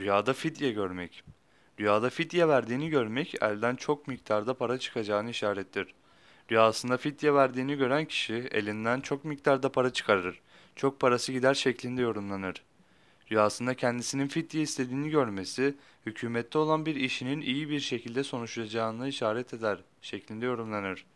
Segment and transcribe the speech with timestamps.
[0.00, 1.24] Rüyada fidye görmek.
[1.80, 5.94] Rüyada fidye verdiğini görmek elden çok miktarda para çıkacağını işarettir.
[6.50, 10.40] Rüyasında fidye verdiğini gören kişi elinden çok miktarda para çıkarır.
[10.76, 12.62] Çok parası gider şeklinde yorumlanır.
[13.32, 15.74] Rüyasında kendisinin fidye istediğini görmesi,
[16.06, 21.06] hükümette olan bir işinin iyi bir şekilde sonuçlanacağını işaret eder şeklinde yorumlanır.